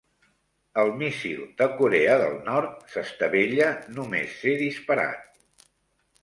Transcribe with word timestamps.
El 0.83 0.87
míssil 1.01 1.43
de 1.61 1.67
Corea 1.81 2.15
del 2.21 2.33
Nord 2.47 2.87
s'estavella 2.95 3.69
només 3.99 4.35
ser 4.41 4.57
disparat 4.63 5.63